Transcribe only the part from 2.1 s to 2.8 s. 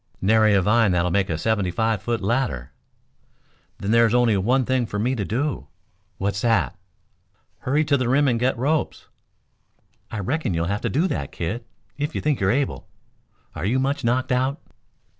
ladder."